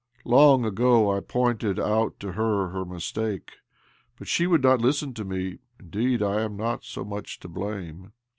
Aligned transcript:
Long 0.25 0.65
ago 0.65 1.15
I 1.15 1.19
pointed 1.19 1.79
out 1.79 2.19
to 2.21 2.31
her 2.31 2.69
her 2.69 2.83
mistake, 2.85 3.57
but 4.17 4.27
she 4.27 4.47
would 4.47 4.63
not 4.63 4.81
listen 4.81 5.13
to 5.13 5.23
me. 5.23 5.59
Indeed 5.79 6.23
I 6.23 6.41
am 6.41 6.57
not 6.57 6.83
so 6.83 7.05
much 7.05 7.39
to 7.41 7.47
blame." 7.47 8.11